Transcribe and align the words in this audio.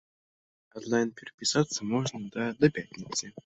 Анлайн 0.81 1.11
перапісацца 1.21 1.79
можна 1.93 2.25
да 2.39 2.51
да 2.63 2.75
пятніцы. 2.79 3.35